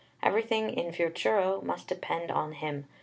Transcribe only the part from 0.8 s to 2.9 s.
futuro must depend on him.